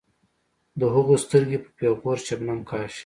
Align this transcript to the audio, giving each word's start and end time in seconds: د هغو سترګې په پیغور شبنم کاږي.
د 0.79 0.81
هغو 0.93 1.15
سترګې 1.23 1.57
په 1.63 1.69
پیغور 1.79 2.17
شبنم 2.27 2.59
کاږي. 2.69 2.99